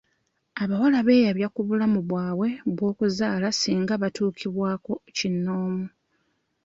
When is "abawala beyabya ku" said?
0.61-1.61